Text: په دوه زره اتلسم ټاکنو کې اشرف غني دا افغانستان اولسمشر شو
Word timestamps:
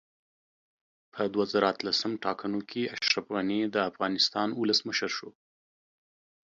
په 1.13 1.21
دوه 1.33 1.45
زره 1.53 1.65
اتلسم 1.73 2.11
ټاکنو 2.25 2.59
کې 2.69 2.91
اشرف 2.95 3.25
غني 3.35 3.59
دا 3.75 3.81
افغانستان 3.91 4.47
اولسمشر 4.59 5.09
شو 5.17 5.29